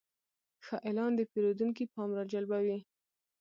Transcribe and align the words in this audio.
ښه 0.65 0.75
اعلان 0.87 1.11
د 1.15 1.21
پیرودونکي 1.31 1.83
پام 1.93 2.09
راجلبوي. 2.19 2.79